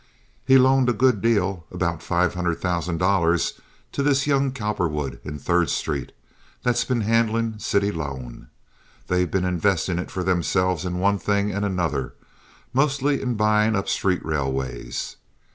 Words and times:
"He's 0.47 0.57
loaned 0.57 0.89
a 0.89 0.93
good 0.93 1.21
deal—about 1.21 2.01
five 2.01 2.33
hundred 2.33 2.59
thousand 2.59 2.97
dollars 2.97 3.61
to 3.91 4.01
this 4.01 4.25
young 4.25 4.51
Cowperwood 4.51 5.19
in 5.23 5.37
Third 5.37 5.69
Street, 5.69 6.11
that's 6.63 6.83
been 6.83 7.01
handlin' 7.01 7.59
city 7.59 7.91
loan. 7.91 8.49
They've 9.09 9.29
been 9.29 9.45
investin' 9.45 9.99
it 9.99 10.09
for 10.09 10.23
themselves 10.23 10.85
in 10.85 10.97
one 10.97 11.19
thing 11.19 11.51
and 11.51 11.63
another—mostly 11.63 13.21
in 13.21 13.35
buyin' 13.35 13.75
up 13.75 13.87
street 13.87 14.25
railways." 14.25 15.17